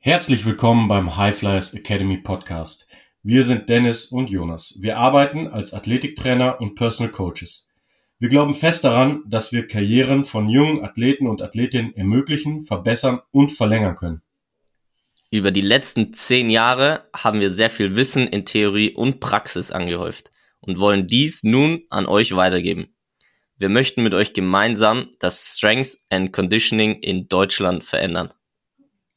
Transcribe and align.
Herzlich 0.00 0.44
willkommen 0.44 0.86
beim 0.86 1.16
High 1.16 1.34
Flyers 1.34 1.72
Academy 1.72 2.18
Podcast. 2.18 2.86
Wir 3.22 3.42
sind 3.42 3.70
Dennis 3.70 4.04
und 4.06 4.28
Jonas. 4.28 4.76
Wir 4.80 4.98
arbeiten 4.98 5.48
als 5.48 5.72
Athletiktrainer 5.72 6.60
und 6.60 6.74
Personal 6.74 7.10
Coaches. 7.10 7.70
Wir 8.18 8.28
glauben 8.28 8.52
fest 8.52 8.84
daran, 8.84 9.22
dass 9.26 9.52
wir 9.52 9.66
Karrieren 9.66 10.26
von 10.26 10.50
jungen 10.50 10.84
Athleten 10.84 11.26
und 11.26 11.40
Athletinnen 11.40 11.96
ermöglichen, 11.96 12.60
verbessern 12.60 13.20
und 13.30 13.52
verlängern 13.52 13.96
können. 13.96 14.20
Über 15.34 15.50
die 15.50 15.62
letzten 15.62 16.14
zehn 16.14 16.48
Jahre 16.48 17.08
haben 17.12 17.40
wir 17.40 17.50
sehr 17.50 17.68
viel 17.68 17.96
Wissen 17.96 18.28
in 18.28 18.44
Theorie 18.44 18.94
und 18.94 19.18
Praxis 19.18 19.72
angehäuft 19.72 20.30
und 20.60 20.78
wollen 20.78 21.08
dies 21.08 21.42
nun 21.42 21.82
an 21.90 22.06
euch 22.06 22.36
weitergeben. 22.36 22.94
Wir 23.56 23.68
möchten 23.68 24.04
mit 24.04 24.14
euch 24.14 24.32
gemeinsam 24.32 25.08
das 25.18 25.56
Strength 25.56 25.96
and 26.08 26.32
Conditioning 26.32 27.00
in 27.00 27.26
Deutschland 27.26 27.82
verändern. 27.82 28.32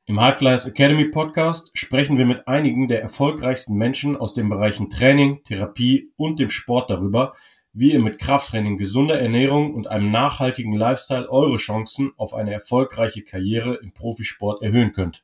Im 0.07 0.19
High 0.19 0.35
Flyers 0.35 0.65
Academy 0.65 1.05
Podcast 1.05 1.77
sprechen 1.77 2.17
wir 2.17 2.25
mit 2.25 2.47
einigen 2.47 2.87
der 2.87 3.03
erfolgreichsten 3.03 3.75
Menschen 3.77 4.17
aus 4.17 4.33
den 4.33 4.49
Bereichen 4.49 4.89
Training, 4.89 5.43
Therapie 5.43 6.13
und 6.15 6.39
dem 6.39 6.49
Sport 6.49 6.89
darüber, 6.89 7.33
wie 7.73 7.91
ihr 7.91 8.01
mit 8.01 8.17
Krafttraining, 8.17 8.79
gesunder 8.79 9.21
Ernährung 9.21 9.75
und 9.75 9.85
einem 9.85 10.09
nachhaltigen 10.09 10.73
Lifestyle 10.73 11.29
eure 11.29 11.57
Chancen 11.57 12.11
auf 12.17 12.33
eine 12.33 12.53
erfolgreiche 12.53 13.21
Karriere 13.21 13.75
im 13.75 13.93
Profisport 13.93 14.63
erhöhen 14.63 14.93
könnt. 14.93 15.23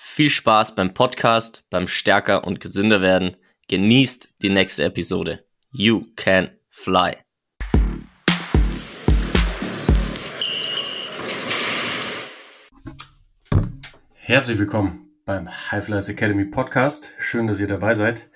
Viel 0.00 0.30
Spaß 0.30 0.76
beim 0.76 0.94
Podcast, 0.94 1.64
beim 1.70 1.88
Stärker 1.88 2.44
und 2.44 2.60
gesünder 2.60 3.00
werden. 3.00 3.36
Genießt 3.66 4.36
die 4.42 4.48
nächste 4.48 4.84
Episode. 4.84 5.44
You 5.72 6.06
can 6.14 6.50
fly. 6.68 7.16
Herzlich 14.14 14.58
willkommen 14.60 15.10
beim 15.24 15.50
High 15.50 15.84
Flyers 15.84 16.08
Academy 16.08 16.44
Podcast. 16.44 17.12
Schön, 17.18 17.48
dass 17.48 17.58
ihr 17.58 17.66
dabei 17.66 17.94
seid. 17.94 18.30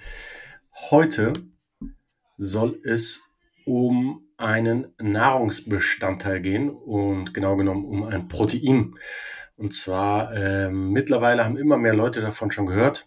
Heute 0.91 1.33
soll 2.37 2.81
es 2.85 3.23
um 3.65 4.27
einen 4.37 4.93
Nahrungsbestandteil 5.01 6.41
gehen 6.41 6.71
und 6.71 7.33
genau 7.33 7.57
genommen 7.57 7.85
um 7.85 8.03
ein 8.03 8.27
Protein. 8.27 8.97
Und 9.63 9.73
zwar 9.73 10.35
äh, 10.35 10.71
mittlerweile 10.71 11.45
haben 11.45 11.57
immer 11.57 11.77
mehr 11.77 11.95
Leute 11.95 12.21
davon 12.21 12.51
schon 12.51 12.67
gehört. 12.67 13.07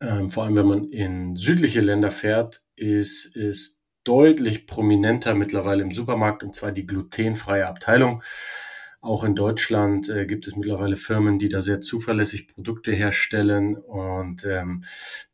Ähm, 0.00 0.28
vor 0.28 0.42
allem 0.42 0.56
wenn 0.56 0.66
man 0.66 0.84
in 0.90 1.36
südliche 1.36 1.80
Länder 1.80 2.10
fährt, 2.10 2.64
ist 2.74 3.36
es 3.36 3.80
deutlich 4.02 4.66
prominenter 4.66 5.36
mittlerweile 5.36 5.84
im 5.84 5.92
Supermarkt 5.92 6.42
und 6.42 6.52
zwar 6.52 6.72
die 6.72 6.84
glutenfreie 6.84 7.68
Abteilung. 7.68 8.24
Auch 9.00 9.22
in 9.22 9.36
Deutschland 9.36 10.08
äh, 10.08 10.26
gibt 10.26 10.48
es 10.48 10.56
mittlerweile 10.56 10.96
Firmen, 10.96 11.38
die 11.38 11.48
da 11.48 11.62
sehr 11.62 11.80
zuverlässig 11.80 12.48
Produkte 12.48 12.90
herstellen 12.90 13.76
und 13.76 14.44
ähm, 14.44 14.82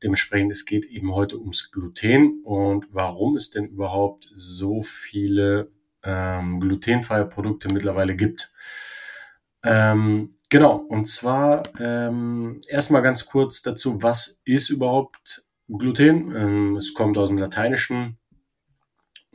dementsprechend 0.03 0.53
es 0.53 0.67
geht 0.67 0.85
eben 0.85 1.15
heute 1.15 1.39
ums 1.39 1.71
Gluten 1.71 2.43
und 2.45 2.89
warum 2.93 3.35
es 3.35 3.51
denn 3.51 3.65
überhaupt 3.65 4.31
so 4.35 4.83
viele 4.83 5.71
ähm, 6.03 6.61
glutenfreie 6.61 7.25
Produkte 7.25 7.73
mittlerweile 7.73 8.15
gibt. 8.15 8.53
Ähm, 9.65 10.37
genau, 10.51 10.77
und 10.77 11.07
zwar 11.07 11.63
ähm, 11.81 12.61
erstmal 12.69 13.03
ganz 13.03 13.27
kurz 13.27 13.63
dazu, 13.63 14.03
was 14.03 14.43
ist 14.45 14.69
überhaupt 14.69 15.45
Gluten? 15.69 16.35
Ähm, 16.37 16.77
es 16.77 16.95
kommt 16.95 17.17
aus 17.17 17.31
dem 17.31 17.39
Lateinischen 17.39 18.19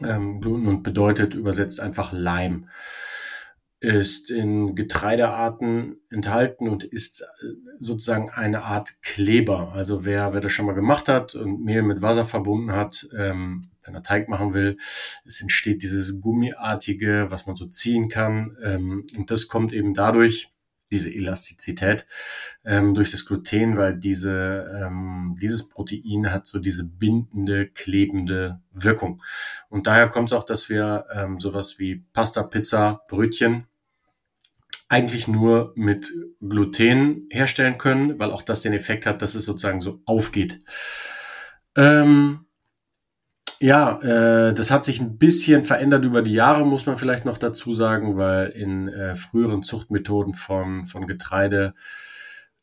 ähm, 0.02 0.39
Gluten 0.39 0.67
und 0.67 0.83
bedeutet 0.83 1.33
übersetzt 1.33 1.80
einfach 1.80 2.13
Leim 2.13 2.69
ist 3.81 4.29
in 4.29 4.75
Getreidearten 4.75 6.01
enthalten 6.09 6.68
und 6.68 6.84
ist 6.84 7.22
äh, 7.22 7.25
sozusagen 7.79 8.29
eine 8.29 8.63
Art 8.63 9.01
Kleber. 9.01 9.72
Also 9.73 10.03
wer, 10.03 10.34
wer 10.34 10.41
das 10.41 10.51
schon 10.51 10.66
mal 10.66 10.73
gemacht 10.73 11.07
hat 11.07 11.35
und 11.35 11.63
Mehl 11.63 11.81
mit 11.81 12.01
Wasser 12.01 12.25
verbunden 12.25 12.73
hat, 12.73 13.07
ähm, 13.18 13.69
wenn 13.89 13.95
er 13.95 14.03
Teig 14.03 14.29
machen 14.29 14.53
will, 14.53 14.77
es 15.25 15.41
entsteht 15.41 15.81
dieses 15.81 16.22
Gummiartige, 16.22 17.27
was 17.29 17.47
man 17.47 17.55
so 17.55 17.66
ziehen 17.66 18.07
kann. 18.07 18.55
Ähm, 18.63 19.05
und 19.17 19.31
das 19.31 19.47
kommt 19.47 19.73
eben 19.73 19.94
dadurch, 19.94 20.51
diese 20.91 21.13
Elastizität 21.13 22.05
ähm, 22.66 22.94
durch 22.94 23.11
das 23.11 23.25
Gluten, 23.25 23.77
weil 23.77 23.97
diese, 23.97 24.81
ähm, 24.83 25.35
dieses 25.39 25.69
Protein 25.69 26.31
hat 26.31 26.47
so 26.47 26.59
diese 26.59 26.83
bindende, 26.83 27.67
klebende 27.67 28.61
Wirkung. 28.72 29.22
Und 29.69 29.88
daher 29.88 30.09
kommt 30.09 30.29
es 30.29 30.33
auch, 30.33 30.44
dass 30.44 30.69
wir 30.69 31.06
ähm, 31.13 31.39
sowas 31.39 31.79
wie 31.79 32.03
Pasta, 32.13 32.44
Pizza, 32.44 33.01
Brötchen 33.07 33.67
eigentlich 34.88 35.27
nur 35.27 35.73
mit 35.75 36.11
Gluten 36.41 37.27
herstellen 37.29 37.77
können, 37.77 38.17
weil 38.17 38.31
auch 38.31 38.41
das 38.41 38.61
den 38.61 38.73
Effekt 38.73 39.06
hat, 39.06 39.21
dass 39.21 39.35
es 39.35 39.45
sozusagen 39.45 39.79
so 39.79 40.01
aufgeht. 40.06 40.59
Ähm, 41.75 42.47
ja, 43.60 44.00
äh, 44.02 44.54
das 44.54 44.72
hat 44.72 44.86
sich 44.86 45.00
ein 45.00 45.18
bisschen 45.18 45.64
verändert 45.64 46.06
über 46.06 46.22
die 46.22 46.34
Jahre, 46.34 46.66
muss 46.66 46.86
man 46.86 46.98
vielleicht 46.98 47.26
noch 47.26 47.38
dazu 47.38 47.74
sagen, 47.74 48.18
weil 48.18 48.50
in 48.50 48.88
äh, 48.88 49.16
früheren 49.16 49.64
Zuchtmethoden 49.64 50.34
von, 50.34 50.86
von 50.86 51.08
Getreide 51.08 51.74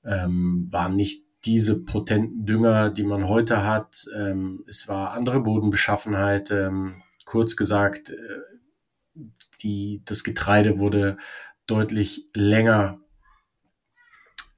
ähm, 0.04 0.68
waren 0.70 0.96
nicht 0.96 1.24
diese 1.44 1.82
potenten 1.82 2.46
Dünger, 2.46 2.90
die 2.90 3.04
man 3.04 3.28
heute 3.28 3.64
hat. 3.64 4.06
Ähm, 4.16 4.64
es 4.66 4.88
war 4.88 5.12
andere 5.12 5.40
Bodenbeschaffenheit. 5.40 6.50
Ähm, 6.50 7.02
kurz 7.24 7.56
gesagt, 7.56 8.10
äh, 8.10 9.22
die, 9.62 10.02
das 10.04 10.24
Getreide 10.24 10.78
wurde 10.78 11.16
deutlich 11.66 12.26
länger 12.34 13.00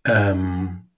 ähm, 0.05 0.89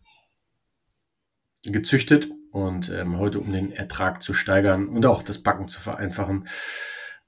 gezüchtet 1.65 2.29
und 2.51 2.91
ähm, 2.91 3.19
heute, 3.19 3.41
um 3.41 3.53
den 3.53 3.73
Ertrag 3.73 4.23
zu 4.23 4.33
steigern 4.33 4.89
und 4.89 5.07
auch 5.07 5.23
das 5.23 5.43
Backen 5.43 5.69
zu 5.69 5.81
vereinfachen, 5.81 6.47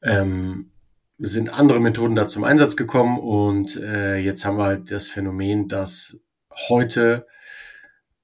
ähm, 0.02 0.72
sind 1.18 1.50
andere 1.50 1.80
Methoden 1.80 2.16
da 2.16 2.26
zum 2.26 2.44
Einsatz 2.44 2.76
gekommen 2.76 3.18
und 3.18 3.76
äh, 3.76 4.16
jetzt 4.16 4.44
haben 4.44 4.58
wir 4.58 4.64
halt 4.64 4.90
das 4.90 5.08
Phänomen, 5.08 5.68
dass 5.68 6.24
heute 6.68 7.26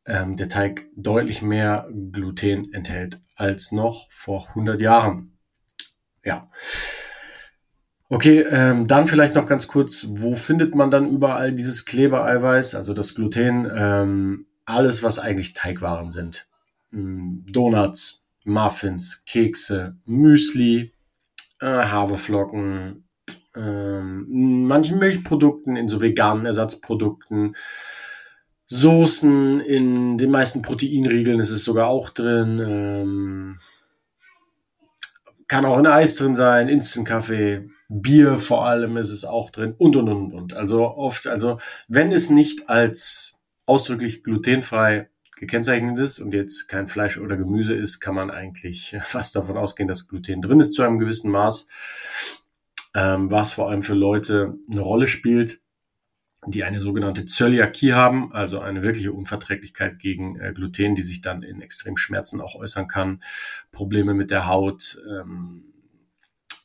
ähm, 0.07 0.37
der 0.37 0.49
Teig 0.49 0.87
deutlich 0.97 1.43
mehr 1.43 1.89
Gluten 2.13 2.73
enthält 2.73 3.21
als 3.37 3.71
noch 3.71 4.11
vor 4.11 4.49
100 4.49 4.81
Jahren. 4.81 5.39
Ja. 6.25 6.51
Okay, 8.09 8.41
ähm, 8.41 8.87
dann 8.87 9.07
vielleicht 9.07 9.35
noch 9.35 9.47
ganz 9.47 9.69
kurz, 9.69 10.07
wo 10.09 10.35
findet 10.35 10.75
man 10.75 10.91
dann 10.91 11.09
überall 11.09 11.53
dieses 11.53 11.85
Klebereiweiß, 11.85 12.75
also 12.75 12.95
das 12.95 13.15
Gluten, 13.15 13.71
ähm, 13.73 14.47
alles, 14.65 15.03
was 15.03 15.19
eigentlich 15.19 15.53
Teigwaren 15.53 16.11
sind. 16.11 16.47
Ähm, 16.93 17.45
Donuts, 17.51 18.25
Muffins, 18.45 19.25
Kekse, 19.27 19.97
Müsli, 20.05 20.93
äh, 21.61 21.67
Haferflocken, 21.67 23.09
ähm, 23.55 24.67
manchen 24.67 24.99
Milchprodukten, 24.99 25.77
in 25.77 25.89
so 25.89 26.01
veganen 26.01 26.47
Ersatzprodukten, 26.47 27.57
Soßen, 28.71 29.61
in 29.61 30.19
den 30.19 30.31
meisten 30.31 30.61
Proteinriegeln 30.61 31.41
ist 31.41 31.51
es 31.51 31.65
sogar 31.65 31.89
auch 31.89 32.11
drin. 32.11 32.61
Ähm, 32.61 33.59
kann 35.49 35.65
auch 35.65 35.79
in 35.79 35.87
Eis 35.87 36.17
drin 36.17 36.35
sein, 36.35 36.69
Instant-Kaffee, 36.69 37.71
Bier 37.89 38.37
vor 38.37 38.67
allem 38.67 38.99
ist 38.99 39.11
es 39.11 39.25
auch 39.25 39.49
drin 39.49 39.75
und 39.79 39.97
und 39.97 40.11
und 40.11 40.35
und. 40.35 40.53
Also 40.53 40.95
oft, 40.95 41.27
also 41.27 41.59
wenn 41.89 42.13
es 42.13 42.29
nicht 42.29 42.69
als 42.69 43.41
ausdrücklich 43.65 44.23
glutenfrei 44.23 45.09
gekennzeichnet 45.39 45.99
ist 45.99 46.19
und 46.19 46.33
jetzt 46.35 46.69
kein 46.69 46.87
Fleisch 46.87 47.19
oder 47.19 47.37
Gemüse 47.37 47.75
ist, 47.75 48.01
kann 48.01 48.15
man 48.15 48.31
eigentlich 48.31 48.97
fast 49.03 49.37
davon 49.37 49.57
ausgehen, 49.57 49.89
dass 49.89 50.09
Gluten 50.09 50.43
drin 50.43 50.61
ist 50.61 50.75
zu 50.75 50.83
einem 50.83 50.99
gewissen 50.99 51.31
Maß. 51.31 51.69
Ähm, 52.95 53.31
was 53.31 53.53
vor 53.53 53.69
allem 53.69 53.83
für 53.83 53.95
Leute 53.95 54.55
eine 54.71 54.81
Rolle 54.81 55.07
spielt, 55.07 55.61
die 56.47 56.65
eine 56.65 56.81
sogenannte 56.81 57.27
Zöliakie 57.27 57.93
haben, 57.93 58.33
also 58.33 58.61
eine 58.61 58.83
wirkliche 58.83 59.13
Unverträglichkeit 59.13 59.99
gegen 59.99 60.41
äh, 60.41 60.53
Gluten, 60.55 60.95
die 60.95 61.03
sich 61.03 61.21
dann 61.21 61.43
in 61.43 61.61
extremen 61.61 61.97
Schmerzen 61.97 62.41
auch 62.41 62.55
äußern 62.55 62.89
kann, 62.89 63.23
Probleme 63.73 64.15
mit 64.15 64.31
der 64.31 64.47
Haut 64.47 65.01
ähm, 65.09 65.65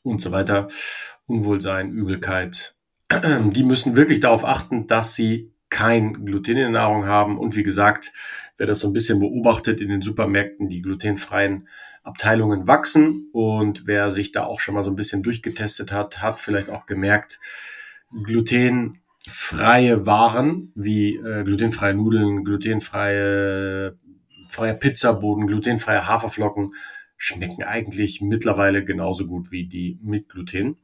und 0.04 0.22
so 0.22 0.32
weiter. 0.32 0.68
Unwohlsein, 1.26 1.92
Übelkeit, 1.92 2.76
die 3.52 3.64
müssen 3.64 3.96
wirklich 3.96 4.20
darauf 4.20 4.46
achten, 4.46 4.88
dass 4.88 5.16
sie 5.16 5.54
kein 5.70 6.26
Gluten 6.26 6.52
in 6.52 6.58
der 6.58 6.70
Nahrung 6.70 7.08
haben. 7.08 7.38
Und 7.38 7.56
wie 7.56 7.64
gesagt, 7.64 8.14
wer 8.58 8.68
das 8.68 8.80
so 8.80 8.88
ein 8.88 8.94
bisschen 8.94 9.20
beobachtet 9.20 9.82
in 9.82 9.90
den 9.90 10.02
Supermärkten, 10.02 10.70
die 10.70 10.82
glutenfreien 10.82 11.68
Abteilungen 12.04 12.68
wachsen. 12.68 13.30
Und 13.32 13.88
wer 13.88 14.12
sich 14.12 14.32
da 14.32 14.46
auch 14.46 14.60
schon 14.60 14.76
mal 14.76 14.84
so 14.84 14.92
ein 14.92 14.96
bisschen 14.96 15.24
durchgetestet 15.24 15.92
hat, 15.92 16.22
hat 16.22 16.40
vielleicht 16.40 16.70
auch 16.70 16.86
gemerkt, 16.86 17.40
glutenfreie 18.24 20.06
Waren 20.06 20.72
wie 20.76 21.16
äh, 21.16 21.44
glutenfreie 21.44 21.94
Nudeln, 21.94 22.44
glutenfreie 22.44 23.98
glutenfreier 24.54 24.76
Pizzaboden, 24.76 25.48
glutenfreie 25.48 26.08
Haferflocken 26.08 26.74
schmecken 27.18 27.64
eigentlich 27.64 28.22
mittlerweile 28.22 28.86
genauso 28.86 29.28
gut 29.28 29.52
wie 29.52 29.66
die 29.68 30.00
mit 30.04 30.30
Gluten. 30.30 30.78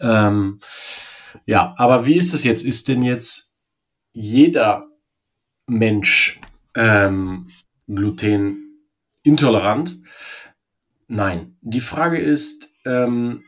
Ähm, 0.00 0.58
ja, 1.46 1.74
aber 1.76 2.06
wie 2.06 2.16
ist 2.16 2.34
es 2.34 2.44
jetzt? 2.44 2.64
Ist 2.64 2.88
denn 2.88 3.02
jetzt 3.02 3.52
jeder 4.12 4.88
Mensch 5.66 6.40
ähm, 6.78 7.48
Gluten 7.86 8.84
intolerant? 9.22 9.98
Nein. 11.08 11.56
Die 11.60 11.80
Frage 11.80 12.18
ist, 12.18 12.72
ähm, 12.84 13.42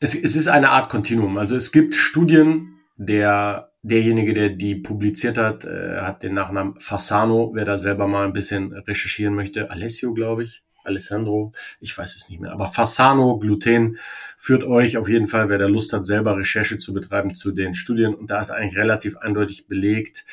es, 0.00 0.14
es 0.14 0.34
ist 0.34 0.48
eine 0.48 0.70
Art 0.70 0.88
Kontinuum. 0.88 1.38
Also 1.38 1.56
es 1.56 1.72
gibt 1.72 1.94
Studien, 1.94 2.80
der 2.96 3.72
derjenige, 3.82 4.34
der 4.34 4.50
die 4.50 4.76
publiziert 4.76 5.38
hat, 5.38 5.64
äh, 5.64 6.00
hat 6.00 6.22
den 6.22 6.34
Nachnamen 6.34 6.78
Fasano. 6.80 7.52
Wer 7.54 7.64
da 7.64 7.76
selber 7.76 8.06
mal 8.06 8.24
ein 8.24 8.32
bisschen 8.32 8.72
recherchieren 8.72 9.34
möchte, 9.34 9.70
Alessio, 9.70 10.14
glaube 10.14 10.44
ich. 10.44 10.62
Alessandro, 10.84 11.52
ich 11.80 11.96
weiß 11.96 12.16
es 12.16 12.30
nicht 12.30 12.40
mehr. 12.40 12.52
Aber 12.52 12.66
Fasano, 12.66 13.38
Gluten, 13.38 13.98
führt 14.38 14.64
euch 14.64 14.96
auf 14.96 15.06
jeden 15.08 15.26
Fall, 15.26 15.50
wer 15.50 15.58
da 15.58 15.66
Lust 15.66 15.92
hat, 15.92 16.06
selber 16.06 16.36
Recherche 16.38 16.78
zu 16.78 16.94
betreiben 16.94 17.34
zu 17.34 17.50
den 17.52 17.74
Studien. 17.74 18.14
Und 18.14 18.30
da 18.30 18.40
ist 18.40 18.50
eigentlich 18.50 18.78
relativ 18.78 19.18
eindeutig 19.18 19.66
belegt, 19.66 20.24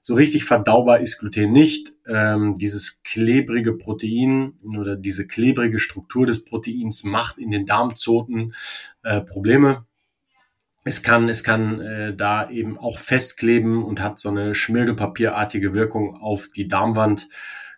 so 0.00 0.14
richtig 0.14 0.44
verdaubar 0.44 1.00
ist 1.00 1.18
Gluten 1.18 1.52
nicht. 1.52 1.92
Ähm, 2.06 2.54
dieses 2.54 3.02
klebrige 3.02 3.74
Protein 3.74 4.54
oder 4.76 4.96
diese 4.96 5.26
klebrige 5.26 5.78
Struktur 5.78 6.26
des 6.26 6.44
Proteins 6.44 7.04
macht 7.04 7.38
in 7.38 7.50
den 7.50 7.66
Darmzoten 7.66 8.54
äh, 9.02 9.20
Probleme. 9.20 9.84
Es 10.84 11.02
kann, 11.02 11.28
es 11.28 11.44
kann 11.44 11.80
äh, 11.80 12.16
da 12.16 12.48
eben 12.50 12.78
auch 12.78 12.98
festkleben 12.98 13.84
und 13.84 14.00
hat 14.00 14.18
so 14.18 14.30
eine 14.30 14.54
schmirgelpapierartige 14.54 15.74
Wirkung 15.74 16.16
auf 16.16 16.48
die 16.48 16.66
Darmwand 16.66 17.28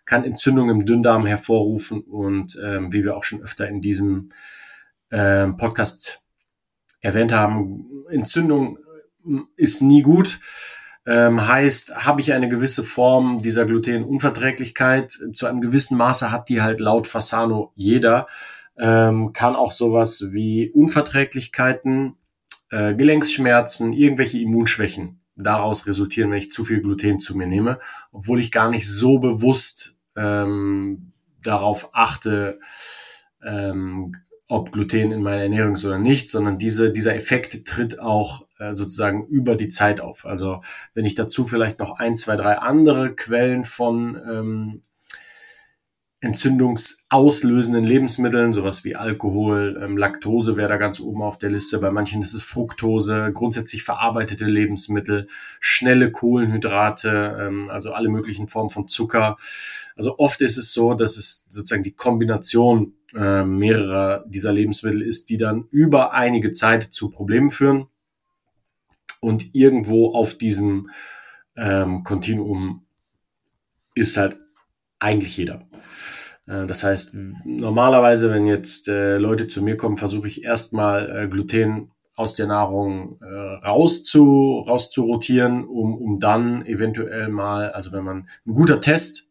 kann 0.05 0.23
Entzündungen 0.23 0.81
im 0.81 0.85
Dünndarm 0.85 1.25
hervorrufen 1.25 2.01
und 2.01 2.59
ähm, 2.61 2.91
wie 2.91 3.03
wir 3.03 3.15
auch 3.15 3.23
schon 3.23 3.41
öfter 3.41 3.67
in 3.67 3.81
diesem 3.81 4.29
äh, 5.09 5.47
Podcast 5.47 6.21
erwähnt 6.99 7.31
haben, 7.31 8.05
Entzündung 8.09 8.77
äh, 9.25 9.39
ist 9.55 9.81
nie 9.81 10.01
gut. 10.01 10.39
Ähm, 11.05 11.45
heißt, 11.45 12.05
habe 12.05 12.21
ich 12.21 12.31
eine 12.31 12.47
gewisse 12.47 12.83
Form 12.83 13.37
dieser 13.37 13.65
Glutenunverträglichkeit, 13.65 15.11
zu 15.33 15.47
einem 15.47 15.59
gewissen 15.59 15.97
Maße 15.97 16.31
hat 16.31 16.47
die 16.47 16.61
halt 16.61 16.79
laut 16.79 17.07
Fasano 17.07 17.73
jeder, 17.75 18.25
ähm, 18.77 19.33
kann 19.33 19.55
auch 19.55 19.73
sowas 19.73 20.27
wie 20.31 20.71
Unverträglichkeiten, 20.71 22.15
äh, 22.71 22.95
Gelenksschmerzen, 22.95 23.91
irgendwelche 23.91 24.39
Immunschwächen 24.39 25.19
daraus 25.35 25.87
resultieren, 25.87 26.31
wenn 26.31 26.37
ich 26.37 26.51
zu 26.51 26.63
viel 26.63 26.81
Gluten 26.81 27.19
zu 27.19 27.35
mir 27.35 27.47
nehme, 27.47 27.79
obwohl 28.11 28.39
ich 28.39 28.51
gar 28.51 28.69
nicht 28.69 28.89
so 28.89 29.19
bewusst 29.19 29.97
ähm, 30.15 31.11
darauf 31.41 31.89
achte, 31.93 32.59
ähm, 33.43 34.15
ob 34.47 34.71
Gluten 34.71 35.11
in 35.11 35.23
meiner 35.23 35.43
Ernährung 35.43 35.73
ist 35.73 35.85
oder 35.85 35.97
nicht, 35.97 36.29
sondern 36.29 36.57
diese, 36.57 36.91
dieser 36.91 37.15
Effekt 37.15 37.65
tritt 37.65 37.99
auch 37.99 38.45
sozusagen 38.73 39.25
über 39.27 39.55
die 39.55 39.69
Zeit 39.69 40.01
auf. 40.01 40.25
Also 40.25 40.61
wenn 40.93 41.05
ich 41.05 41.15
dazu 41.15 41.43
vielleicht 41.43 41.79
noch 41.79 41.99
ein, 41.99 42.15
zwei, 42.15 42.35
drei 42.35 42.57
andere 42.57 43.15
Quellen 43.15 43.63
von 43.63 44.19
ähm, 44.29 44.81
entzündungsauslösenden 46.23 47.83
Lebensmitteln, 47.83 48.53
sowas 48.53 48.85
wie 48.85 48.95
Alkohol, 48.95 49.77
ähm, 49.83 49.97
Laktose 49.97 50.55
wäre 50.55 50.69
da 50.69 50.77
ganz 50.77 51.01
oben 51.01 51.21
auf 51.21 51.37
der 51.37 51.49
Liste. 51.49 51.79
Bei 51.79 51.91
manchen 51.91 52.21
ist 52.21 52.33
es 52.33 52.41
Fructose, 52.41 53.31
grundsätzlich 53.33 53.83
verarbeitete 53.83 54.45
Lebensmittel, 54.45 55.27
schnelle 55.59 56.11
Kohlenhydrate, 56.11 57.37
ähm, 57.41 57.69
also 57.69 57.91
alle 57.91 58.07
möglichen 58.07 58.47
Formen 58.47 58.69
von 58.69 58.87
Zucker. 58.87 59.35
Also 59.97 60.17
oft 60.17 60.39
ist 60.39 60.55
es 60.55 60.71
so, 60.71 60.93
dass 60.93 61.17
es 61.17 61.45
sozusagen 61.49 61.83
die 61.83 61.91
Kombination 61.93 62.93
äh, 63.13 63.43
mehrerer 63.43 64.23
dieser 64.25 64.53
Lebensmittel 64.53 65.01
ist, 65.01 65.29
die 65.29 65.37
dann 65.37 65.65
über 65.71 66.13
einige 66.13 66.51
Zeit 66.51 66.83
zu 66.83 67.09
Problemen 67.09 67.49
führen 67.49 67.87
und 69.23 69.55
irgendwo 69.55 70.13
auf 70.13 70.37
diesem 70.37 70.89
ähm, 71.55 72.03
Kontinuum 72.03 72.85
ist 73.95 74.17
halt 74.17 74.37
eigentlich 74.99 75.37
jeder. 75.37 75.67
Äh, 76.45 76.65
das 76.65 76.83
heißt, 76.83 77.15
normalerweise, 77.45 78.31
wenn 78.31 78.45
jetzt 78.45 78.87
äh, 78.87 79.17
Leute 79.17 79.47
zu 79.47 79.61
mir 79.61 79.77
kommen, 79.77 79.97
versuche 79.97 80.27
ich 80.27 80.43
erstmal 80.43 81.09
äh, 81.09 81.27
Gluten 81.27 81.91
aus 82.15 82.35
der 82.35 82.47
Nahrung 82.47 83.19
äh, 83.21 83.65
raus 83.65 84.03
zu, 84.03 84.59
raus 84.59 84.91
zu 84.91 85.05
um, 85.05 85.95
um 85.95 86.19
dann 86.19 86.65
eventuell 86.65 87.29
mal, 87.29 87.71
also 87.71 87.91
wenn 87.91 88.03
man 88.03 88.27
ein 88.45 88.53
guter 88.53 88.79
Test, 88.79 89.29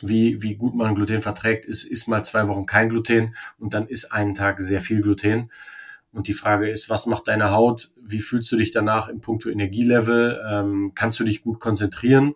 wie, 0.00 0.42
wie 0.42 0.56
gut 0.56 0.74
man 0.74 0.94
Gluten 0.94 1.22
verträgt, 1.22 1.64
ist, 1.64 1.84
ist 1.84 2.08
mal 2.08 2.24
zwei 2.24 2.48
Wochen 2.48 2.66
kein 2.66 2.88
Gluten 2.88 3.34
und 3.58 3.74
dann 3.74 3.86
ist 3.86 4.12
einen 4.12 4.34
Tag 4.34 4.60
sehr 4.60 4.80
viel 4.80 5.02
Gluten. 5.02 5.50
Und 6.14 6.28
die 6.28 6.32
Frage 6.32 6.70
ist, 6.70 6.88
was 6.88 7.06
macht 7.06 7.28
deine 7.28 7.50
Haut? 7.50 7.90
Wie 8.00 8.20
fühlst 8.20 8.50
du 8.52 8.56
dich 8.56 8.70
danach 8.70 9.08
im 9.08 9.20
Punkto 9.20 9.48
Energielevel? 9.48 10.40
Ähm, 10.48 10.92
kannst 10.94 11.18
du 11.20 11.24
dich 11.24 11.42
gut 11.42 11.60
konzentrieren? 11.60 12.34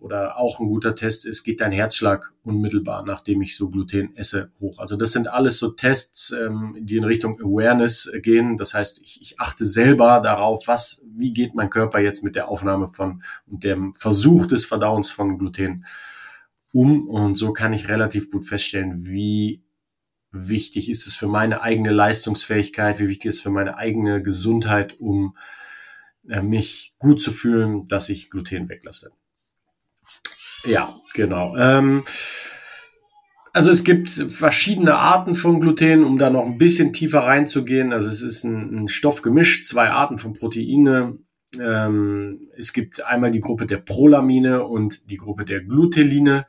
oder 0.00 0.38
auch 0.38 0.60
ein 0.60 0.66
guter 0.66 0.94
Test 0.94 1.26
ist, 1.26 1.44
geht 1.44 1.60
dein 1.60 1.72
Herzschlag 1.72 2.32
unmittelbar, 2.42 3.04
nachdem 3.04 3.42
ich 3.42 3.56
so 3.56 3.68
Gluten 3.68 4.16
esse, 4.16 4.50
hoch. 4.60 4.78
Also 4.78 4.96
das 4.96 5.12
sind 5.12 5.28
alles 5.28 5.58
so 5.58 5.70
Tests, 5.70 6.32
ähm, 6.32 6.76
die 6.80 6.96
in 6.96 7.04
Richtung 7.04 7.38
Awareness 7.40 8.10
gehen. 8.22 8.56
Das 8.56 8.74
heißt, 8.74 9.00
ich, 9.02 9.20
ich 9.20 9.40
achte 9.40 9.64
selber 9.64 10.20
darauf, 10.20 10.66
was, 10.66 11.04
wie 11.16 11.32
geht 11.32 11.54
mein 11.54 11.70
Körper 11.70 12.00
jetzt 12.00 12.24
mit 12.24 12.34
der 12.34 12.48
Aufnahme 12.48 12.88
von 12.88 13.22
und 13.46 13.62
dem 13.62 13.94
Versuch 13.94 14.46
des 14.46 14.64
Verdauens 14.64 15.10
von 15.10 15.38
Gluten 15.38 15.84
um. 16.72 17.06
Und 17.08 17.36
so 17.36 17.52
kann 17.52 17.72
ich 17.72 17.88
relativ 17.88 18.30
gut 18.30 18.46
feststellen, 18.46 19.06
wie 19.06 19.62
wichtig 20.32 20.88
ist 20.88 21.06
es 21.06 21.14
für 21.14 21.26
meine 21.26 21.62
eigene 21.62 21.90
Leistungsfähigkeit, 21.90 23.00
wie 23.00 23.08
wichtig 23.08 23.30
ist 23.30 23.36
es 23.36 23.42
für 23.42 23.50
meine 23.50 23.76
eigene 23.76 24.22
Gesundheit, 24.22 25.00
um 25.00 25.36
äh, 26.28 26.42
mich 26.42 26.94
gut 26.98 27.20
zu 27.20 27.32
fühlen, 27.32 27.84
dass 27.86 28.08
ich 28.08 28.30
Gluten 28.30 28.68
weglasse. 28.68 29.12
Ja, 30.64 31.00
genau. 31.14 31.56
Ähm, 31.56 32.04
also 33.52 33.70
es 33.70 33.82
gibt 33.82 34.08
verschiedene 34.08 34.94
Arten 34.94 35.34
von 35.34 35.60
Gluten, 35.60 36.04
um 36.04 36.18
da 36.18 36.30
noch 36.30 36.44
ein 36.44 36.58
bisschen 36.58 36.92
tiefer 36.92 37.20
reinzugehen. 37.20 37.92
Also 37.92 38.08
es 38.08 38.22
ist 38.22 38.44
ein, 38.44 38.84
ein 38.84 38.88
Stoffgemisch, 38.88 39.64
zwei 39.64 39.90
Arten 39.90 40.18
von 40.18 40.34
Proteine. 40.34 41.18
Ähm, 41.58 42.48
es 42.56 42.72
gibt 42.72 43.04
einmal 43.04 43.32
die 43.32 43.40
Gruppe 43.40 43.66
der 43.66 43.78
Prolamine 43.78 44.64
und 44.64 45.10
die 45.10 45.16
Gruppe 45.16 45.44
der 45.44 45.62
Gluteline. 45.62 46.46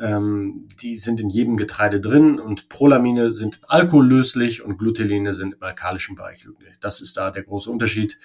Ähm, 0.00 0.66
die 0.80 0.96
sind 0.96 1.20
in 1.20 1.28
jedem 1.28 1.56
Getreide 1.56 2.00
drin 2.00 2.40
und 2.40 2.68
Prolamine 2.68 3.32
sind 3.32 3.60
alkohollöslich 3.68 4.62
und 4.62 4.78
Gluteline 4.78 5.34
sind 5.34 5.54
im 5.54 5.62
alkalischen 5.62 6.16
Bereich 6.16 6.44
löslich. 6.44 6.78
Das 6.80 7.00
ist 7.00 7.16
da 7.16 7.30
der 7.30 7.42
große 7.42 7.70
Unterschied. 7.70 8.18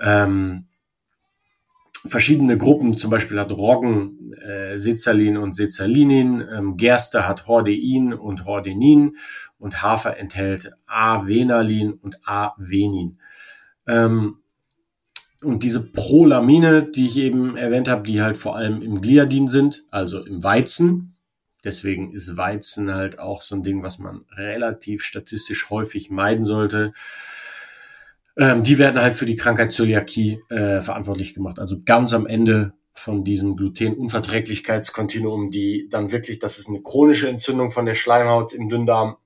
Ähm, 0.00 0.66
verschiedene 2.06 2.58
Gruppen, 2.58 2.96
zum 2.96 3.10
Beispiel 3.10 3.38
hat 3.38 3.52
Roggen 3.52 4.34
äh, 4.34 4.78
Sezalin 4.78 5.36
und 5.36 5.54
Sezalinin, 5.54 6.44
ähm, 6.52 6.76
Gerste 6.76 7.26
hat 7.26 7.46
Hordein 7.46 8.12
und 8.12 8.44
Hordenin 8.44 9.16
und 9.58 9.82
Hafer 9.82 10.16
enthält 10.18 10.72
A-Venalin 10.86 11.92
und 11.92 12.20
A-Venin. 12.26 13.18
Ähm, 13.86 14.38
und 15.44 15.62
diese 15.62 15.90
Prolamine, 15.90 16.82
die 16.82 17.06
ich 17.06 17.16
eben 17.16 17.56
erwähnt 17.56 17.88
habe, 17.88 18.02
die 18.02 18.22
halt 18.22 18.36
vor 18.36 18.56
allem 18.56 18.82
im 18.82 19.00
Gliadin 19.00 19.48
sind, 19.48 19.84
also 19.90 20.24
im 20.24 20.42
Weizen. 20.42 21.16
Deswegen 21.62 22.12
ist 22.12 22.36
Weizen 22.36 22.94
halt 22.94 23.18
auch 23.18 23.40
so 23.40 23.54
ein 23.54 23.62
Ding, 23.62 23.82
was 23.82 23.98
man 23.98 24.24
relativ 24.32 25.02
statistisch 25.02 25.70
häufig 25.70 26.10
meiden 26.10 26.44
sollte. 26.44 26.92
Ähm, 28.36 28.62
die 28.62 28.78
werden 28.78 29.00
halt 29.00 29.14
für 29.14 29.26
die 29.26 29.36
Krankheit 29.36 29.72
Zöliakie 29.72 30.40
äh, 30.50 30.80
verantwortlich 30.80 31.34
gemacht. 31.34 31.58
Also 31.58 31.78
ganz 31.84 32.12
am 32.12 32.26
Ende 32.26 32.74
von 32.92 33.24
diesem 33.24 33.56
Glutenunverträglichkeitskontinuum, 33.56 35.50
die 35.50 35.88
dann 35.90 36.12
wirklich, 36.12 36.38
das 36.38 36.58
ist 36.58 36.68
eine 36.68 36.82
chronische 36.82 37.28
Entzündung 37.28 37.70
von 37.70 37.86
der 37.86 37.94
Schleimhaut 37.94 38.52
im 38.52 38.68
Dünndarm 38.68 39.16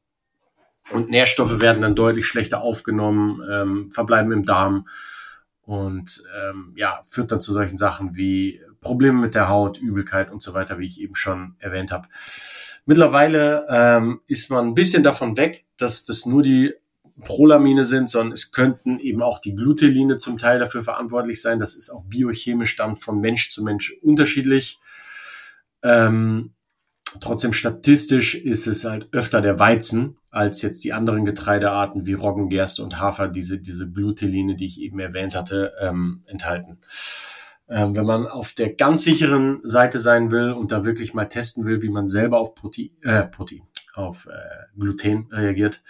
und 0.90 1.10
Nährstoffe 1.10 1.60
werden 1.60 1.82
dann 1.82 1.94
deutlich 1.94 2.26
schlechter 2.26 2.62
aufgenommen, 2.62 3.42
ähm, 3.50 3.92
verbleiben 3.92 4.32
im 4.32 4.44
Darm 4.44 4.86
und 5.68 6.24
ähm, 6.34 6.72
ja, 6.76 7.02
führt 7.04 7.30
dann 7.30 7.42
zu 7.42 7.52
solchen 7.52 7.76
Sachen 7.76 8.16
wie 8.16 8.58
Probleme 8.80 9.20
mit 9.20 9.34
der 9.34 9.50
Haut, 9.50 9.76
Übelkeit 9.76 10.30
und 10.30 10.40
so 10.40 10.54
weiter, 10.54 10.78
wie 10.78 10.86
ich 10.86 10.98
eben 10.98 11.14
schon 11.14 11.56
erwähnt 11.58 11.92
habe. 11.92 12.08
Mittlerweile 12.86 13.66
ähm, 13.68 14.22
ist 14.28 14.50
man 14.50 14.68
ein 14.68 14.74
bisschen 14.74 15.02
davon 15.02 15.36
weg, 15.36 15.66
dass 15.76 16.06
das 16.06 16.24
nur 16.24 16.42
die 16.42 16.72
Prolamine 17.22 17.84
sind, 17.84 18.08
sondern 18.08 18.32
es 18.32 18.50
könnten 18.50 18.98
eben 18.98 19.20
auch 19.22 19.40
die 19.40 19.54
Gluteline 19.54 20.16
zum 20.16 20.38
Teil 20.38 20.58
dafür 20.58 20.82
verantwortlich 20.82 21.42
sein. 21.42 21.58
Das 21.58 21.74
ist 21.74 21.90
auch 21.90 22.02
biochemisch 22.04 22.76
dann 22.76 22.96
von 22.96 23.20
Mensch 23.20 23.50
zu 23.50 23.62
Mensch 23.62 23.94
unterschiedlich. 24.00 24.78
Ähm, 25.82 26.54
trotzdem 27.20 27.52
statistisch 27.52 28.36
ist 28.36 28.66
es 28.66 28.86
halt 28.86 29.08
öfter 29.12 29.42
der 29.42 29.58
Weizen 29.58 30.17
als 30.30 30.62
jetzt 30.62 30.84
die 30.84 30.92
anderen 30.92 31.24
Getreidearten 31.24 32.06
wie 32.06 32.12
Roggen, 32.12 32.48
Gerste 32.48 32.82
und 32.82 33.00
Hafer, 33.00 33.28
diese, 33.28 33.58
diese 33.58 33.88
Gluteline, 33.88 34.56
die 34.56 34.66
ich 34.66 34.80
eben 34.80 34.98
erwähnt 34.98 35.34
hatte, 35.34 35.72
ähm, 35.80 36.22
enthalten. 36.26 36.78
Ähm, 37.68 37.94
wenn 37.96 38.06
man 38.06 38.26
auf 38.26 38.52
der 38.52 38.74
ganz 38.74 39.04
sicheren 39.04 39.60
Seite 39.62 40.00
sein 40.00 40.30
will 40.30 40.52
und 40.52 40.72
da 40.72 40.84
wirklich 40.84 41.12
mal 41.14 41.26
testen 41.26 41.66
will, 41.66 41.82
wie 41.82 41.90
man 41.90 42.08
selber 42.08 42.38
auf 42.38 42.54
Protein, 42.54 42.90
äh, 43.02 43.24
Protein 43.24 43.62
auf 43.94 44.26
äh, 44.26 44.78
Gluten 44.78 45.28
reagiert, 45.30 45.82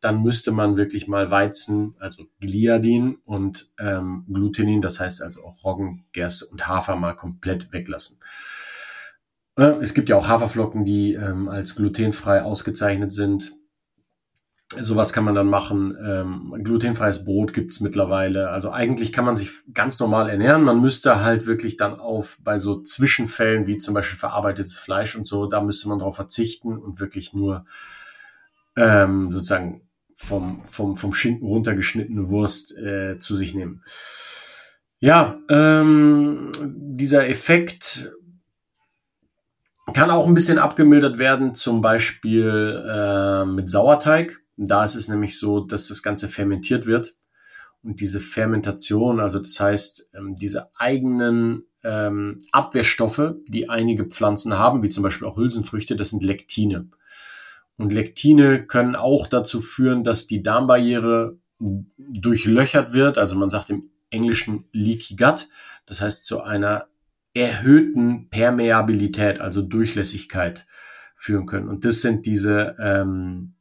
dann 0.00 0.22
müsste 0.22 0.52
man 0.52 0.76
wirklich 0.76 1.08
mal 1.08 1.30
Weizen, 1.30 1.94
also 1.98 2.24
Gliadin 2.40 3.16
und 3.24 3.72
ähm, 3.78 4.26
Glutenin, 4.30 4.82
das 4.82 5.00
heißt 5.00 5.22
also 5.22 5.44
auch 5.44 5.64
Roggen, 5.64 6.04
Gerste 6.12 6.46
und 6.46 6.68
Hafer 6.68 6.96
mal 6.96 7.14
komplett 7.14 7.72
weglassen. 7.72 8.18
Äh, 9.56 9.76
es 9.80 9.94
gibt 9.94 10.10
ja 10.10 10.16
auch 10.16 10.28
Haferflocken, 10.28 10.84
die 10.84 11.14
ähm, 11.14 11.48
als 11.48 11.74
glutenfrei 11.74 12.42
ausgezeichnet 12.42 13.12
sind. 13.12 13.54
Sowas 14.80 15.12
kann 15.12 15.24
man 15.24 15.34
dann 15.34 15.48
machen. 15.48 15.96
Ähm, 16.04 16.54
glutenfreies 16.62 17.24
Brot 17.24 17.52
gibt's 17.52 17.80
mittlerweile. 17.80 18.50
Also 18.50 18.70
eigentlich 18.70 19.12
kann 19.12 19.24
man 19.24 19.36
sich 19.36 19.50
ganz 19.72 19.98
normal 20.00 20.28
ernähren. 20.28 20.62
Man 20.62 20.80
müsste 20.80 21.22
halt 21.22 21.46
wirklich 21.46 21.76
dann 21.76 21.98
auf 21.98 22.38
bei 22.42 22.58
so 22.58 22.80
Zwischenfällen 22.82 23.66
wie 23.66 23.78
zum 23.78 23.94
Beispiel 23.94 24.18
verarbeitetes 24.18 24.76
Fleisch 24.76 25.16
und 25.16 25.26
so, 25.26 25.46
da 25.46 25.60
müsste 25.60 25.88
man 25.88 25.98
darauf 25.98 26.16
verzichten 26.16 26.76
und 26.76 27.00
wirklich 27.00 27.32
nur 27.32 27.64
ähm, 28.76 29.30
sozusagen 29.32 29.82
vom, 30.14 30.62
vom, 30.64 30.94
vom 30.96 31.12
Schinken 31.12 31.46
runtergeschnittene 31.46 32.28
Wurst 32.28 32.76
äh, 32.76 33.18
zu 33.18 33.36
sich 33.36 33.54
nehmen. 33.54 33.82
Ja, 35.00 35.38
ähm, 35.50 36.50
dieser 36.60 37.28
Effekt 37.28 38.10
kann 39.92 40.10
auch 40.10 40.26
ein 40.26 40.34
bisschen 40.34 40.58
abgemildert 40.58 41.18
werden, 41.18 41.54
zum 41.54 41.80
Beispiel 41.80 42.82
äh, 42.88 43.44
mit 43.44 43.68
Sauerteig. 43.68 44.40
Da 44.56 44.84
ist 44.84 44.94
es 44.94 45.08
nämlich 45.08 45.38
so, 45.38 45.60
dass 45.60 45.88
das 45.88 46.02
Ganze 46.02 46.28
fermentiert 46.28 46.86
wird. 46.86 47.16
Und 47.82 48.00
diese 48.00 48.20
Fermentation, 48.20 49.20
also 49.20 49.38
das 49.38 49.58
heißt, 49.60 50.10
ähm, 50.14 50.34
diese 50.34 50.70
eigenen 50.76 51.64
ähm, 51.82 52.38
Abwehrstoffe, 52.50 53.34
die 53.46 53.68
einige 53.68 54.06
Pflanzen 54.06 54.58
haben, 54.58 54.82
wie 54.82 54.88
zum 54.88 55.02
Beispiel 55.02 55.28
auch 55.28 55.36
Hülsenfrüchte, 55.36 55.94
das 55.96 56.10
sind 56.10 56.22
Lektine. 56.22 56.88
Und 57.76 57.92
Lektine 57.92 58.64
können 58.64 58.96
auch 58.96 59.26
dazu 59.26 59.60
führen, 59.60 60.04
dass 60.04 60.26
die 60.26 60.42
Darmbarriere 60.42 61.36
durchlöchert 61.98 62.94
wird. 62.94 63.18
Also 63.18 63.36
man 63.36 63.50
sagt 63.50 63.70
im 63.70 63.90
Englischen 64.10 64.64
Leaky 64.72 65.16
Gut. 65.16 65.48
Das 65.86 66.00
heißt 66.00 66.24
zu 66.24 66.42
einer 66.42 66.86
erhöhten 67.34 68.30
Permeabilität, 68.30 69.40
also 69.40 69.60
Durchlässigkeit 69.60 70.66
führen 71.16 71.46
können. 71.46 71.68
Und 71.68 71.84
das 71.84 72.00
sind 72.00 72.26
diese 72.26 72.76
ähm, 72.78 73.54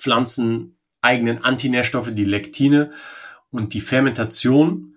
pflanzeneigenen 0.00 1.42
Antinährstoffe, 1.42 2.10
die 2.10 2.24
Lektine 2.24 2.90
und 3.50 3.74
die 3.74 3.80
Fermentation, 3.80 4.96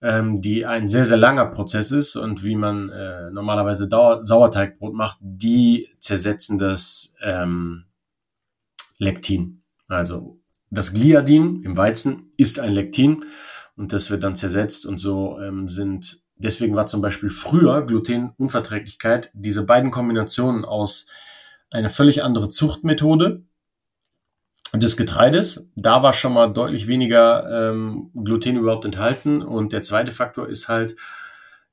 ähm, 0.00 0.40
die 0.40 0.66
ein 0.66 0.88
sehr, 0.88 1.04
sehr 1.04 1.16
langer 1.16 1.46
Prozess 1.46 1.90
ist 1.90 2.16
und 2.16 2.42
wie 2.42 2.56
man 2.56 2.88
äh, 2.88 3.30
normalerweise 3.30 3.88
Dauer 3.88 4.24
Sauerteigbrot 4.24 4.94
macht, 4.94 5.18
die 5.20 5.88
zersetzen 5.98 6.58
das 6.58 7.14
ähm, 7.22 7.84
Lektin. 8.98 9.62
Also 9.88 10.40
das 10.70 10.92
Gliadin 10.92 11.62
im 11.62 11.76
Weizen 11.76 12.30
ist 12.36 12.58
ein 12.58 12.72
Lektin 12.72 13.24
und 13.76 13.92
das 13.92 14.10
wird 14.10 14.22
dann 14.22 14.34
zersetzt 14.34 14.86
und 14.86 14.98
so 14.98 15.38
ähm, 15.40 15.68
sind 15.68 16.22
Deswegen 16.42 16.74
war 16.74 16.86
zum 16.86 17.00
Beispiel 17.00 17.30
früher 17.30 17.86
Glutenunverträglichkeit 17.86 19.30
diese 19.32 19.62
beiden 19.62 19.92
Kombinationen 19.92 20.64
aus 20.64 21.06
eine 21.70 21.88
völlig 21.88 22.24
andere 22.24 22.48
Zuchtmethode 22.48 23.44
des 24.74 24.96
Getreides. 24.96 25.68
Da 25.76 26.02
war 26.02 26.12
schon 26.12 26.32
mal 26.32 26.48
deutlich 26.48 26.86
weniger 26.86 27.70
ähm, 27.70 28.10
Gluten 28.14 28.56
überhaupt 28.56 28.84
enthalten. 28.84 29.42
Und 29.42 29.72
der 29.72 29.82
zweite 29.82 30.12
Faktor 30.12 30.48
ist 30.48 30.68
halt, 30.68 30.96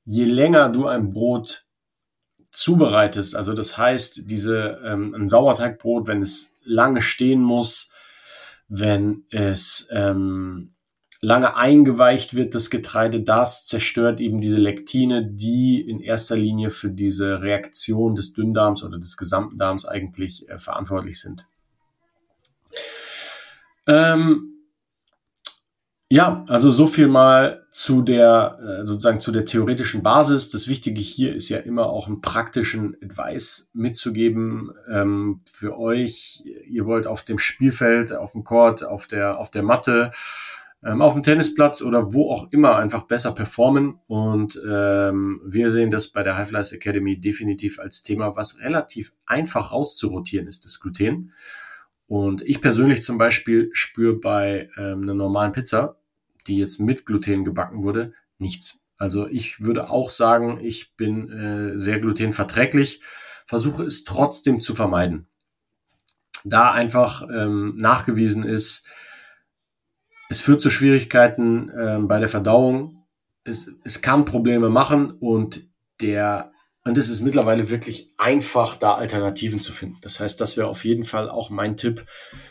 je 0.04 0.24
länger 0.24 0.68
du 0.68 0.86
ein 0.86 1.12
Brot 1.12 1.66
zubereitest, 2.52 3.36
also 3.36 3.54
das 3.54 3.78
heißt, 3.78 4.28
diese 4.28 4.80
ähm, 4.84 5.14
ein 5.14 5.28
Sauerteigbrot, 5.28 6.08
wenn 6.08 6.20
es 6.20 6.56
lange 6.64 7.00
stehen 7.00 7.40
muss, 7.40 7.92
wenn 8.68 9.24
es 9.30 9.88
ähm, 9.92 10.74
lange 11.20 11.56
eingeweicht 11.56 12.34
wird, 12.34 12.54
das 12.54 12.70
Getreide, 12.70 13.22
das 13.22 13.66
zerstört 13.66 14.20
eben 14.20 14.40
diese 14.40 14.58
Lektine, 14.58 15.24
die 15.24 15.80
in 15.80 16.00
erster 16.00 16.36
Linie 16.36 16.70
für 16.70 16.90
diese 16.90 17.42
Reaktion 17.42 18.14
des 18.14 18.32
Dünndarms 18.32 18.82
oder 18.82 18.98
des 18.98 19.16
gesamten 19.16 19.58
Darms 19.58 19.86
eigentlich 19.86 20.48
äh, 20.48 20.58
verantwortlich 20.58 21.20
sind. 21.20 21.46
Ähm, 23.90 24.46
ja, 26.12 26.44
also 26.48 26.70
so 26.70 26.86
viel 26.86 27.08
mal 27.08 27.66
zu 27.70 28.02
der 28.02 28.56
äh, 28.60 28.86
sozusagen 28.86 29.20
zu 29.20 29.32
der 29.32 29.44
theoretischen 29.44 30.02
Basis. 30.02 30.48
Das 30.48 30.68
Wichtige 30.68 31.00
hier 31.00 31.34
ist 31.34 31.48
ja 31.48 31.58
immer 31.58 31.86
auch 31.86 32.06
einen 32.06 32.20
praktischen 32.20 32.96
Advice 33.02 33.70
mitzugeben 33.74 34.72
ähm, 34.88 35.40
für 35.50 35.78
euch. 35.78 36.42
Ihr 36.66 36.86
wollt 36.86 37.06
auf 37.06 37.22
dem 37.22 37.38
Spielfeld, 37.38 38.12
auf 38.12 38.32
dem 38.32 38.44
Court, 38.44 38.84
auf 38.84 39.06
der 39.06 39.38
auf 39.38 39.50
der 39.50 39.62
Matte 39.62 40.10
ähm, 40.84 41.02
auf 41.02 41.12
dem 41.12 41.22
Tennisplatz 41.22 41.82
oder 41.82 42.12
wo 42.14 42.30
auch 42.30 42.50
immer 42.52 42.76
einfach 42.76 43.02
besser 43.02 43.32
performen. 43.32 44.00
Und 44.06 44.60
ähm, 44.68 45.40
wir 45.44 45.70
sehen 45.70 45.90
das 45.90 46.08
bei 46.08 46.22
der 46.22 46.36
High 46.36 46.48
Flies 46.48 46.72
Academy 46.72 47.20
definitiv 47.20 47.78
als 47.78 48.02
Thema, 48.02 48.36
was 48.36 48.60
relativ 48.60 49.12
einfach 49.26 49.72
rauszurotieren 49.72 50.46
ist, 50.46 50.64
das 50.64 50.80
Gluten. 50.80 51.32
Und 52.10 52.42
ich 52.42 52.60
persönlich 52.60 53.02
zum 53.02 53.18
Beispiel 53.18 53.70
spüre 53.72 54.14
bei 54.14 54.68
ähm, 54.76 55.02
einer 55.02 55.14
normalen 55.14 55.52
Pizza, 55.52 56.00
die 56.48 56.56
jetzt 56.56 56.80
mit 56.80 57.06
Gluten 57.06 57.44
gebacken 57.44 57.84
wurde, 57.84 58.14
nichts. 58.36 58.84
Also 58.96 59.28
ich 59.28 59.60
würde 59.60 59.90
auch 59.90 60.10
sagen, 60.10 60.58
ich 60.60 60.96
bin 60.96 61.30
äh, 61.30 61.78
sehr 61.78 62.00
glutenverträglich, 62.00 63.00
versuche 63.46 63.84
es 63.84 64.02
trotzdem 64.02 64.60
zu 64.60 64.74
vermeiden. 64.74 65.28
Da 66.42 66.72
einfach 66.72 67.28
ähm, 67.32 67.76
nachgewiesen 67.76 68.42
ist, 68.42 68.88
es 70.28 70.40
führt 70.40 70.60
zu 70.60 70.68
Schwierigkeiten 70.68 71.68
äh, 71.68 71.98
bei 72.00 72.18
der 72.18 72.28
Verdauung. 72.28 73.06
Es, 73.44 73.70
es 73.84 74.02
kann 74.02 74.24
Probleme 74.24 74.68
machen 74.68 75.12
und 75.12 75.62
der 76.00 76.50
und 76.84 76.96
es 76.96 77.10
ist 77.10 77.20
mittlerweile 77.20 77.68
wirklich 77.68 78.08
einfach, 78.16 78.74
da 78.74 78.94
Alternativen 78.94 79.60
zu 79.60 79.72
finden. 79.72 79.98
Das 80.00 80.18
heißt, 80.18 80.40
das 80.40 80.56
wäre 80.56 80.68
auf 80.68 80.84
jeden 80.84 81.04
Fall 81.04 81.28
auch 81.28 81.50
mein 81.50 81.76
Tipp. 81.76 82.06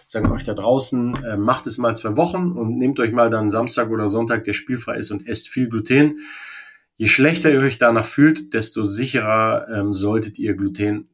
Sagen 0.05 0.31
euch 0.31 0.43
da 0.43 0.53
draußen, 0.53 1.15
äh, 1.23 1.37
macht 1.37 1.65
es 1.65 1.79
mal 1.79 1.97
zwei 1.97 2.15
Wochen 2.15 2.51
und 2.51 2.77
nehmt 2.77 2.99
euch 2.99 3.11
mal 3.11 3.31
dann 3.31 3.49
Samstag 3.49 3.89
oder 3.89 4.07
Sonntag, 4.07 4.43
der 4.43 4.53
spielfrei 4.53 4.97
ist 4.97 5.09
und 5.09 5.27
esst 5.27 5.49
viel 5.49 5.67
Gluten. 5.67 6.19
Je 6.95 7.07
schlechter 7.07 7.51
ihr 7.51 7.59
euch 7.59 7.79
danach 7.79 8.05
fühlt, 8.05 8.53
desto 8.53 8.85
sicherer 8.85 9.67
ähm, 9.73 9.93
solltet 9.93 10.37
ihr 10.37 10.53
Gluten 10.53 11.09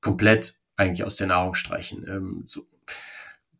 komplett 0.00 0.58
eigentlich 0.76 1.04
aus 1.04 1.16
der 1.16 1.28
Nahrung 1.28 1.54
streichen. 1.54 2.06
Ähm, 2.06 2.42
so, 2.44 2.66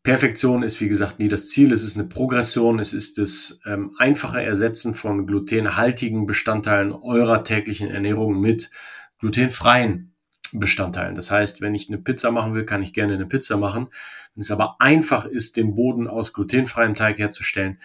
Perfektion 0.09 0.62
ist, 0.62 0.81
wie 0.81 0.88
gesagt, 0.88 1.19
nie 1.19 1.29
das 1.29 1.50
Ziel. 1.50 1.71
Es 1.71 1.85
ist 1.85 1.99
eine 1.99 2.09
Progression. 2.09 2.79
Es 2.79 2.95
ist 2.95 3.19
das 3.19 3.61
ähm, 3.67 3.95
einfache 3.99 4.43
Ersetzen 4.43 4.95
von 4.95 5.27
glutenhaltigen 5.27 6.25
Bestandteilen 6.25 6.93
eurer 6.93 7.45
täglichen 7.45 7.91
Ernährung 7.91 8.41
mit 8.41 8.71
glutenfreien 9.19 10.15
Bestandteilen. 10.53 11.15
Das 11.15 11.31
heißt, 11.31 11.61
wenn 11.61 11.75
ich 11.75 11.91
eine 11.91 11.99
Pizza 11.99 12.31
machen 12.31 12.55
will, 12.55 12.65
kann 12.65 12.83
ich 12.83 12.95
gerne 12.95 13.12
eine 13.12 13.27
Pizza 13.27 13.59
machen. 13.59 13.91
Wenn 14.35 14.41
es 14.41 14.50
aber 14.50 14.77
einfach 14.81 15.27
ist, 15.27 15.59
den 15.59 15.75
Boden 15.75 16.09
aus 16.09 16.33
glutenfreiem 16.33 16.95
Teig 16.95 17.19
herzustellen, 17.19 17.79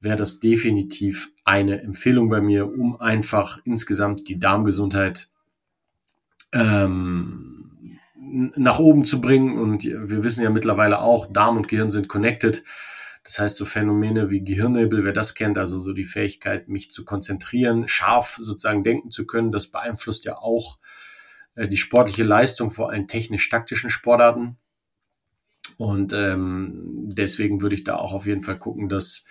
wäre 0.00 0.16
das 0.16 0.40
definitiv 0.40 1.32
eine 1.46 1.80
Empfehlung 1.80 2.28
bei 2.28 2.42
mir, 2.42 2.70
um 2.70 3.00
einfach 3.00 3.58
insgesamt 3.64 4.28
die 4.28 4.38
Darmgesundheit 4.38 5.30
ähm, 6.52 7.53
nach 8.34 8.78
oben 8.78 9.04
zu 9.04 9.20
bringen. 9.20 9.58
Und 9.58 9.84
wir 9.84 10.24
wissen 10.24 10.42
ja 10.42 10.50
mittlerweile 10.50 11.00
auch, 11.00 11.26
Darm 11.30 11.56
und 11.56 11.68
Gehirn 11.68 11.90
sind 11.90 12.08
connected. 12.08 12.64
Das 13.22 13.38
heißt, 13.38 13.56
so 13.56 13.64
Phänomene 13.64 14.30
wie 14.30 14.44
Gehirnnebel, 14.44 15.04
wer 15.04 15.12
das 15.12 15.34
kennt, 15.34 15.56
also 15.56 15.78
so 15.78 15.92
die 15.92 16.04
Fähigkeit, 16.04 16.68
mich 16.68 16.90
zu 16.90 17.04
konzentrieren, 17.04 17.88
scharf 17.88 18.36
sozusagen 18.38 18.84
denken 18.84 19.10
zu 19.10 19.26
können, 19.26 19.50
das 19.50 19.68
beeinflusst 19.68 20.26
ja 20.26 20.36
auch 20.36 20.78
äh, 21.54 21.66
die 21.66 21.78
sportliche 21.78 22.24
Leistung, 22.24 22.70
vor 22.70 22.90
allem 22.90 23.06
technisch-taktischen 23.06 23.88
Sportarten. 23.88 24.58
Und 25.78 26.12
ähm, 26.12 27.08
deswegen 27.08 27.62
würde 27.62 27.76
ich 27.76 27.84
da 27.84 27.96
auch 27.96 28.12
auf 28.12 28.26
jeden 28.26 28.42
Fall 28.42 28.58
gucken, 28.58 28.88
dass 28.88 29.24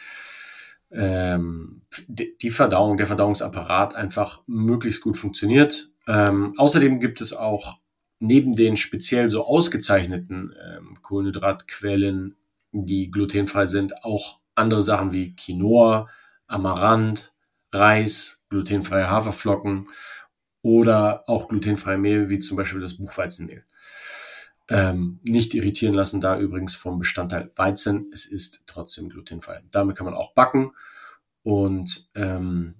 ähm, 0.91 1.83
die 2.07 2.51
Verdauung, 2.51 2.97
der 2.97 3.07
Verdauungsapparat 3.07 3.95
einfach 3.95 4.43
möglichst 4.47 5.01
gut 5.01 5.17
funktioniert. 5.17 5.89
Ähm, 6.07 6.53
außerdem 6.57 6.99
gibt 6.99 7.21
es 7.21 7.33
auch 7.33 7.79
neben 8.23 8.53
den 8.53 8.77
speziell 8.77 9.29
so 9.29 9.45
ausgezeichneten 9.45 10.55
ähm, 10.65 10.93
Kohlenhydratquellen, 11.01 12.37
die 12.71 13.11
glutenfrei 13.11 13.65
sind, 13.65 14.05
auch 14.05 14.39
andere 14.55 14.81
Sachen 14.81 15.11
wie 15.11 15.35
Quinoa, 15.35 16.07
Amaranth, 16.47 17.33
Reis, 17.71 18.41
glutenfreie 18.49 19.09
Haferflocken 19.09 19.89
oder 20.61 21.27
auch 21.27 21.49
glutenfreie 21.49 21.97
Mehl, 21.97 22.29
wie 22.29 22.39
zum 22.39 22.55
Beispiel 22.55 22.79
das 22.79 22.95
Buchweizenmehl. 22.95 23.65
Ähm, 24.69 25.19
nicht 25.23 25.53
irritieren 25.53 25.93
lassen 25.93 26.21
da 26.21 26.39
übrigens 26.39 26.75
vom 26.75 26.99
Bestandteil 26.99 27.51
Weizen. 27.57 28.09
Es 28.13 28.25
ist 28.25 28.63
trotzdem 28.67 29.09
glutenfrei. 29.09 29.61
Damit 29.69 29.97
kann 29.97 30.05
man 30.05 30.15
auch 30.15 30.33
backen 30.33 30.71
und 31.41 32.07
ähm, 32.15 32.75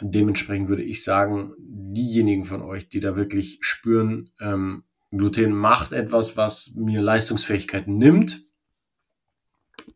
dementsprechend 0.00 0.68
würde 0.68 0.82
ich 0.82 1.04
sagen, 1.04 1.52
diejenigen 1.58 2.44
von 2.44 2.62
euch, 2.62 2.88
die 2.88 3.00
da 3.00 3.16
wirklich 3.16 3.58
spüren, 3.60 4.30
ähm, 4.40 4.84
Gluten 5.10 5.52
macht 5.52 5.92
etwas, 5.92 6.36
was 6.36 6.74
mir 6.74 7.02
Leistungsfähigkeit 7.02 7.86
nimmt, 7.86 8.40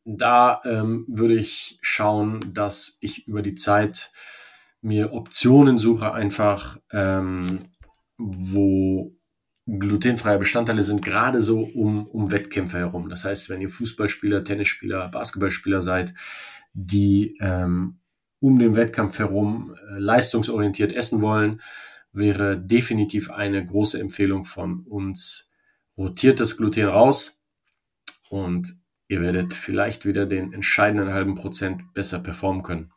da 0.05 0.61
ähm, 0.65 1.07
würde 1.09 1.35
ich 1.35 1.79
schauen, 1.81 2.41
dass 2.53 2.99
ich 3.00 3.26
über 3.26 3.43
die 3.43 3.55
Zeit 3.55 4.12
mir 4.83 5.12
Optionen 5.12 5.79
suche, 5.79 6.12
einfach 6.12 6.79
ähm, 6.93 7.71
wo 8.19 9.17
glutenfreie 9.67 10.38
Bestandteile 10.38 10.83
sind, 10.83 11.03
gerade 11.03 11.41
so 11.41 11.61
um, 11.61 12.07
um 12.07 12.31
Wettkämpfe 12.31 12.79
herum. 12.79 13.09
Das 13.09 13.25
heißt, 13.25 13.49
wenn 13.50 13.61
ihr 13.61 13.69
Fußballspieler, 13.69 14.45
Tennisspieler, 14.45 15.09
Basketballspieler 15.09 15.81
seid, 15.81 16.15
die 16.73 17.37
ähm, 17.41 17.99
um 18.40 18.59
den 18.59 18.76
Wettkampf 18.76 19.19
herum 19.19 19.75
äh, 19.75 19.99
leistungsorientiert 19.99 20.93
essen 20.93 21.23
wollen, 21.23 21.61
wäre 22.12 22.59
definitiv 22.59 23.31
eine 23.31 23.64
große 23.64 23.99
Empfehlung 23.99 24.45
von 24.45 24.81
uns. 24.81 25.50
Rotiert 25.99 26.40
das 26.40 26.57
Gluten 26.57 26.87
raus 26.87 27.43
und 28.28 28.76
ihr 29.09 29.21
werdet 29.21 29.55
vielleicht 29.55 30.05
wieder 30.05 30.26
den 30.26 30.52
entscheidenden 30.52 31.12
halben 31.12 31.35
Prozent 31.35 31.95
besser 31.95 32.19
performen 32.19 32.62
können. 32.62 32.93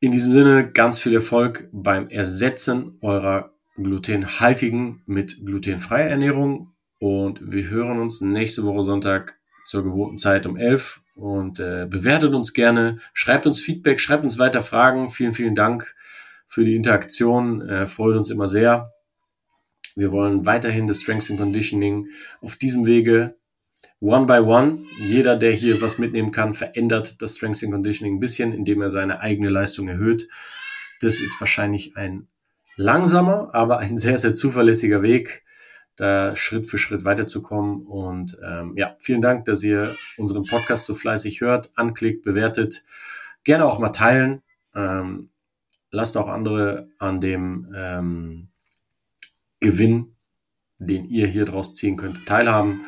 In 0.00 0.12
diesem 0.12 0.32
Sinne 0.32 0.70
ganz 0.70 0.98
viel 0.98 1.14
Erfolg 1.14 1.68
beim 1.72 2.08
Ersetzen 2.08 2.98
eurer 3.00 3.54
glutenhaltigen 3.76 5.02
mit 5.06 5.44
glutenfreier 5.44 6.08
Ernährung 6.08 6.74
und 6.98 7.40
wir 7.42 7.68
hören 7.68 8.00
uns 8.00 8.20
nächste 8.20 8.64
Woche 8.64 8.82
Sonntag 8.82 9.37
zur 9.68 9.84
gewohnten 9.84 10.16
Zeit 10.16 10.46
um 10.46 10.56
11 10.56 11.02
und 11.14 11.60
äh, 11.60 11.86
bewertet 11.86 12.32
uns 12.32 12.54
gerne, 12.54 13.00
schreibt 13.12 13.46
uns 13.46 13.60
Feedback, 13.60 14.00
schreibt 14.00 14.24
uns 14.24 14.38
weiter 14.38 14.62
Fragen. 14.62 15.10
Vielen, 15.10 15.34
vielen 15.34 15.54
Dank 15.54 15.94
für 16.46 16.64
die 16.64 16.74
Interaktion, 16.74 17.60
äh, 17.68 17.86
freut 17.86 18.16
uns 18.16 18.30
immer 18.30 18.48
sehr. 18.48 18.94
Wir 19.94 20.10
wollen 20.10 20.46
weiterhin 20.46 20.86
das 20.86 21.02
Strengths 21.02 21.28
and 21.28 21.38
Conditioning 21.38 22.08
auf 22.40 22.56
diesem 22.56 22.86
Wege 22.86 23.36
one 24.00 24.24
by 24.24 24.38
one. 24.38 24.86
Jeder, 25.00 25.36
der 25.36 25.52
hier 25.52 25.82
was 25.82 25.98
mitnehmen 25.98 26.32
kann, 26.32 26.54
verändert 26.54 27.20
das 27.20 27.36
Strengths 27.36 27.62
and 27.62 27.72
Conditioning 27.72 28.16
ein 28.16 28.20
bisschen, 28.20 28.54
indem 28.54 28.80
er 28.80 28.88
seine 28.88 29.20
eigene 29.20 29.50
Leistung 29.50 29.88
erhöht. 29.88 30.28
Das 31.02 31.20
ist 31.20 31.38
wahrscheinlich 31.40 31.94
ein 31.94 32.26
langsamer, 32.76 33.50
aber 33.52 33.80
ein 33.80 33.98
sehr, 33.98 34.16
sehr 34.16 34.32
zuverlässiger 34.32 35.02
Weg, 35.02 35.42
da 35.98 36.36
Schritt 36.36 36.66
für 36.66 36.78
Schritt 36.78 37.04
weiterzukommen. 37.04 37.86
Und 37.86 38.38
ähm, 38.44 38.74
ja, 38.76 38.96
vielen 39.00 39.20
Dank, 39.20 39.44
dass 39.44 39.62
ihr 39.62 39.96
unseren 40.16 40.44
Podcast 40.44 40.86
so 40.86 40.94
fleißig 40.94 41.40
hört, 41.40 41.72
anklickt, 41.76 42.24
bewertet. 42.24 42.84
Gerne 43.44 43.64
auch 43.64 43.78
mal 43.78 43.90
teilen. 43.90 44.42
Ähm, 44.74 45.30
lasst 45.90 46.16
auch 46.16 46.28
andere 46.28 46.88
an 46.98 47.20
dem 47.20 47.72
ähm, 47.74 48.48
Gewinn, 49.60 50.16
den 50.78 51.04
ihr 51.04 51.26
hier 51.26 51.44
draus 51.44 51.74
ziehen 51.74 51.96
könnt, 51.96 52.26
teilhaben. 52.26 52.84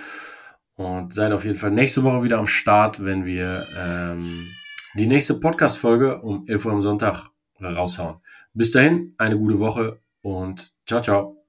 Und 0.77 1.13
seid 1.13 1.33
auf 1.33 1.45
jeden 1.45 1.57
Fall 1.57 1.73
nächste 1.73 2.05
Woche 2.05 2.23
wieder 2.23 2.39
am 2.39 2.47
Start, 2.47 3.05
wenn 3.05 3.27
wir 3.27 3.67
ähm, 3.77 4.49
die 4.95 5.07
nächste 5.07 5.35
Podcast-Folge 5.35 6.23
um 6.23 6.47
11 6.47 6.65
Uhr 6.65 6.73
am 6.73 6.81
Sonntag 6.81 7.29
raushauen. 7.61 8.21
Bis 8.55 8.73
dahin, 8.73 9.15
eine 9.19 9.39
gute 9.39 9.59
Woche 9.59 10.01
und 10.23 10.73
ciao, 10.87 11.03
ciao. 11.03 11.40